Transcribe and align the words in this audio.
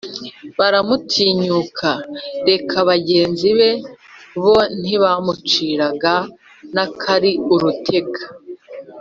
baramutinyuka: 0.57 1.89
reka 2.49 2.75
bagenzi 2.89 3.49
be, 3.57 3.71
bo 4.43 4.57
ntibamuciraga 4.79 6.15
n'akari 6.73 7.31
urutega; 7.53 8.23